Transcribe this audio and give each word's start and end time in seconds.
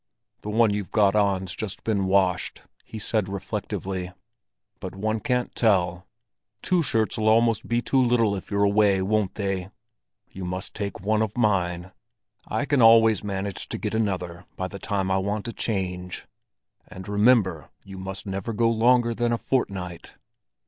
"The 0.41 0.49
one 0.49 0.73
you've 0.73 0.89
got 0.89 1.15
on's 1.15 1.55
just 1.55 1.83
been 1.83 2.07
washed," 2.07 2.63
he 2.83 2.97
said 2.97 3.29
reflectively. 3.29 4.11
"But 4.79 4.95
one 4.95 5.19
can't 5.19 5.53
tell. 5.53 6.07
Two 6.63 6.81
shirts'll 6.81 7.29
almost 7.29 7.67
be 7.67 7.83
too 7.83 8.01
little 8.03 8.35
if 8.35 8.49
you're 8.49 8.63
away, 8.63 9.03
won't 9.03 9.35
they? 9.35 9.69
You 10.31 10.43
must 10.43 10.73
take 10.73 11.01
one 11.01 11.21
of 11.21 11.37
mine; 11.37 11.91
I 12.47 12.65
can 12.65 12.81
always 12.81 13.23
manage 13.23 13.69
to 13.69 13.77
get 13.77 13.93
another 13.93 14.47
by 14.55 14.67
the 14.67 14.79
time 14.79 15.11
I 15.11 15.19
want 15.19 15.47
a 15.47 15.53
change. 15.53 16.25
And 16.87 17.07
remember, 17.07 17.69
you 17.83 17.99
must 17.99 18.25
never 18.25 18.53
go 18.53 18.71
longer 18.71 19.13
than 19.13 19.31
a 19.31 19.37
fortnight! 19.37 20.15